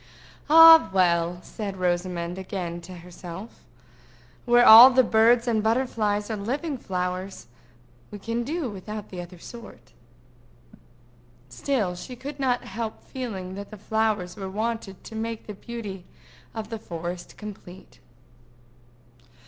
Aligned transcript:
"Ah, 0.49 0.89
well!" 0.91 1.37
said 1.43 1.77
Rosamond 1.77 2.39
again 2.39 2.81
to 2.81 2.95
herself, 3.05 3.63
"where 4.45 4.65
all 4.65 4.89
the 4.89 5.03
birds 5.03 5.47
and 5.47 5.61
butterflies 5.61 6.31
are 6.31 6.35
living 6.35 6.75
flowers, 6.75 7.45
we 8.09 8.17
can 8.17 8.43
do 8.43 8.67
without 8.67 9.09
the 9.09 9.21
other 9.21 9.37
sort." 9.37 9.91
Still 11.49 11.95
she 11.95 12.15
could 12.15 12.39
not 12.39 12.63
help 12.63 13.03
feeling 13.03 13.53
that 13.53 13.79
flowers 13.79 14.35
were 14.35 14.49
wanted 14.49 15.03
to 15.03 15.13
make 15.13 15.45
the 15.45 15.53
beauty 15.53 16.05
of 16.55 16.69
the 16.71 16.79
forest 16.79 17.37
complete. 17.37 17.99